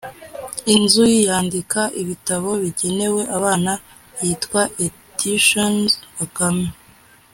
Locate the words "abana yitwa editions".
3.37-5.87